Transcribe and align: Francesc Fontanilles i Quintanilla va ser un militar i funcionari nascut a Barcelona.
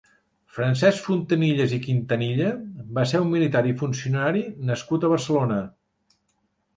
Francesc 0.53 1.03
Fontanilles 1.09 1.75
i 1.75 1.77
Quintanilla 1.83 2.47
va 2.99 3.03
ser 3.11 3.21
un 3.25 3.29
militar 3.33 3.61
i 3.73 3.73
funcionari 3.83 4.41
nascut 4.71 5.05
a 5.09 5.13
Barcelona. 5.13 5.59